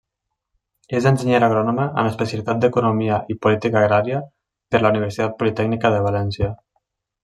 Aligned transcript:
És 0.99 1.07
enginyera 1.09 1.47
agrònoma 1.51 1.85
en 2.05 2.09
especialitat 2.13 2.63
d'Economia 2.65 3.21
i 3.35 3.37
Política 3.45 3.81
Agrària 3.85 4.25
per 4.73 4.85
la 4.85 4.95
Universitat 4.97 5.41
Politècnica 5.45 5.97
de 5.99 6.07
València. 6.13 6.55